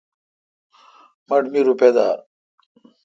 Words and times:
مٹھ 1.27 1.47
می 1.51 1.61
روپہ 1.67 1.89
دار۔ 1.95 2.17